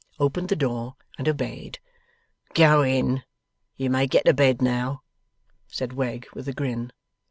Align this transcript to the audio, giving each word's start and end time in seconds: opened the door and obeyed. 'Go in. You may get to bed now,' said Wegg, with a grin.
opened 0.19 0.49
the 0.49 0.55
door 0.55 0.95
and 1.19 1.29
obeyed. 1.29 1.77
'Go 2.55 2.81
in. 2.81 3.21
You 3.75 3.91
may 3.91 4.07
get 4.07 4.25
to 4.25 4.33
bed 4.33 4.59
now,' 4.59 5.03
said 5.67 5.93
Wegg, 5.93 6.25
with 6.33 6.47
a 6.47 6.53
grin. 6.53 6.91